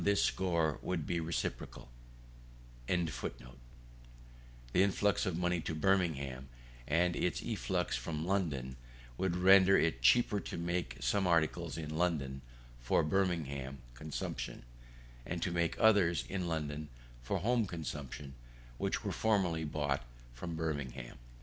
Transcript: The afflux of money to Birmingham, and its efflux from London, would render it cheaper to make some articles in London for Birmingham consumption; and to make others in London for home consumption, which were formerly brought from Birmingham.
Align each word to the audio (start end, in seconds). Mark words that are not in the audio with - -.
The 0.03 0.13
afflux 0.13 0.79
of 5.27 5.37
money 5.37 5.61
to 5.61 5.75
Birmingham, 5.75 6.49
and 6.87 7.15
its 7.15 7.41
efflux 7.43 7.95
from 7.95 8.25
London, 8.25 8.77
would 9.19 9.35
render 9.35 9.77
it 9.77 10.01
cheaper 10.01 10.39
to 10.39 10.57
make 10.57 10.97
some 11.01 11.27
articles 11.27 11.77
in 11.77 11.95
London 11.95 12.41
for 12.79 13.03
Birmingham 13.03 13.83
consumption; 13.93 14.63
and 15.23 15.39
to 15.43 15.51
make 15.51 15.77
others 15.79 16.23
in 16.27 16.47
London 16.47 16.89
for 17.21 17.37
home 17.37 17.67
consumption, 17.67 18.33
which 18.79 19.03
were 19.03 19.11
formerly 19.11 19.65
brought 19.65 20.03
from 20.33 20.55
Birmingham. 20.55 21.19